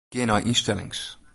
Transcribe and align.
Gean 0.13 0.29
nei 0.29 0.43
ynstellings. 0.51 1.01